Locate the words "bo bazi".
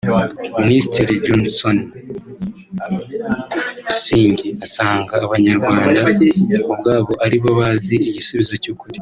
7.41-7.95